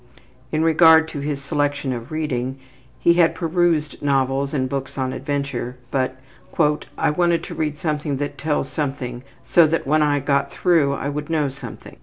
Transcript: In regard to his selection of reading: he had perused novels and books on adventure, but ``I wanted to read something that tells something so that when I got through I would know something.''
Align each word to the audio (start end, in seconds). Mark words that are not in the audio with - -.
In 0.51 0.63
regard 0.63 1.07
to 1.09 1.19
his 1.19 1.43
selection 1.43 1.93
of 1.93 2.11
reading: 2.11 2.57
he 2.97 3.13
had 3.13 3.35
perused 3.35 4.01
novels 4.01 4.51
and 4.51 4.67
books 4.67 4.97
on 4.97 5.13
adventure, 5.13 5.77
but 5.91 6.15
``I 6.57 7.15
wanted 7.15 7.43
to 7.43 7.53
read 7.53 7.77
something 7.77 8.17
that 8.17 8.35
tells 8.35 8.67
something 8.69 9.21
so 9.43 9.67
that 9.67 9.85
when 9.85 10.01
I 10.01 10.19
got 10.19 10.51
through 10.51 10.93
I 10.93 11.07
would 11.09 11.29
know 11.29 11.49
something.'' 11.49 11.97